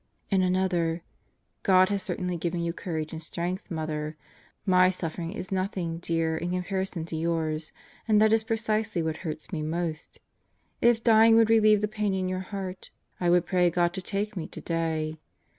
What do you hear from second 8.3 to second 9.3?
is precisely what